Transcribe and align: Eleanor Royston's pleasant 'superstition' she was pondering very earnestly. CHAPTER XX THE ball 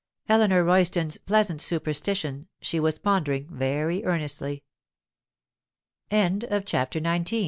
Eleanor 0.27 0.63
Royston's 0.63 1.19
pleasant 1.19 1.61
'superstition' 1.61 2.47
she 2.59 2.79
was 2.79 2.97
pondering 2.97 3.47
very 3.51 4.03
earnestly. 4.03 4.63
CHAPTER 6.09 6.47
XX 6.99 7.29
THE 7.29 7.39
ball 7.39 7.39